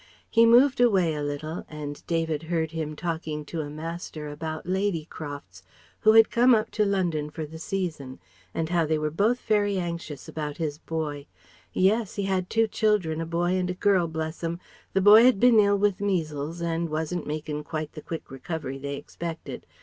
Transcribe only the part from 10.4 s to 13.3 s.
his boy "Yes, he had two children, a